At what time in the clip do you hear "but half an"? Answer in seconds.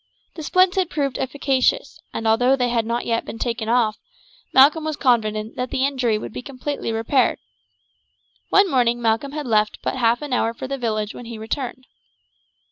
9.83-10.33